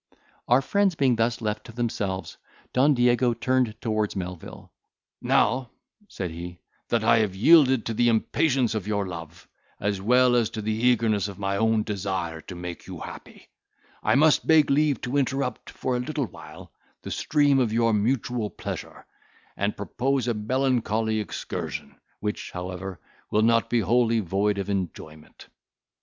Our 0.47 0.63
friends 0.63 0.95
being 0.95 1.15
thus 1.17 1.41
left 1.41 1.63
to 1.67 1.71
themselves, 1.71 2.37
Don 2.73 2.95
Diego 2.95 3.35
turned 3.35 3.79
towards 3.81 4.15
Melvil: 4.15 4.71
"Now," 5.21 5.69
said 6.07 6.31
he, 6.31 6.57
"that 6.87 7.03
I 7.03 7.19
have 7.19 7.35
yielded 7.35 7.85
to 7.85 7.93
the 7.93 8.09
impatience 8.09 8.73
of 8.73 8.87
your 8.87 9.07
love, 9.07 9.47
as 9.79 10.01
well 10.01 10.35
as 10.35 10.49
to 10.57 10.61
the 10.63 10.73
eagerness 10.73 11.27
of 11.27 11.37
my 11.37 11.55
own 11.55 11.83
desire 11.83 12.41
to 12.41 12.55
make 12.55 12.87
you 12.87 12.99
happy, 13.01 13.49
I 14.01 14.15
must 14.15 14.47
beg 14.47 14.71
leave 14.71 14.99
to 15.01 15.17
interrupt, 15.17 15.69
for 15.69 15.95
a 15.95 15.99
little 15.99 16.25
while, 16.25 16.71
the 17.03 17.11
stream 17.11 17.59
of 17.59 17.71
your 17.71 17.93
mutual 17.93 18.49
pleasure, 18.49 19.05
and 19.55 19.77
propose 19.77 20.27
a 20.27 20.33
melancholy 20.33 21.19
excursion, 21.19 21.95
which, 22.21 22.49
however, 22.49 22.99
will 23.29 23.43
not 23.43 23.69
be 23.69 23.81
wholly 23.81 24.19
void 24.19 24.57
of 24.57 24.67
enjoyment. 24.67 25.45